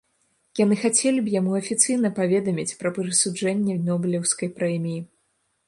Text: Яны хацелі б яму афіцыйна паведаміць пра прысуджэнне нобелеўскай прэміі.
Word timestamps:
Яны 0.59 0.77
хацелі 0.83 1.19
б 1.25 1.33
яму 1.39 1.51
афіцыйна 1.61 2.11
паведаміць 2.21 2.67
пра 2.81 2.89
прысуджэнне 2.97 3.79
нобелеўскай 3.87 4.49
прэміі. 4.59 4.99